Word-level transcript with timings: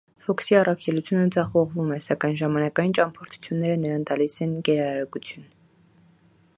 Ֆոքսի 0.25 0.55
առաքելությունը 0.59 1.25
ձախողվում 1.35 1.91
է, 1.97 1.99
սակայն 2.05 2.33
ժամանակային 2.41 2.97
ճամփորդությունները 3.01 3.77
նրան 3.83 4.09
տալիս 4.13 4.41
են 4.47 4.57
գերարագություն։ 4.71 5.47